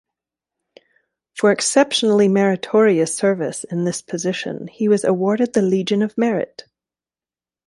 [1.35, 6.63] For exceptionally meritorious service in this position, he was awarded the Legion of Merit.